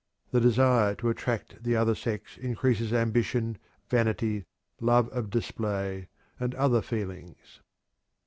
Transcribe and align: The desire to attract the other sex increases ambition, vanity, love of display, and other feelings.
The 0.31 0.41
desire 0.41 0.95
to 0.95 1.09
attract 1.11 1.61
the 1.63 1.75
other 1.75 1.93
sex 1.93 2.35
increases 2.39 2.91
ambition, 2.91 3.59
vanity, 3.87 4.45
love 4.79 5.07
of 5.09 5.29
display, 5.29 6.07
and 6.39 6.55
other 6.55 6.81
feelings. 6.81 7.61